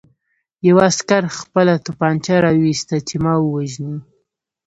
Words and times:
یوه 0.67 0.81
عسکر 0.91 1.23
خپله 1.39 1.73
توپانچه 1.85 2.35
را 2.43 2.51
وویسته 2.57 2.95
چې 3.07 3.15
ما 3.23 3.33
ووژني 3.39 3.97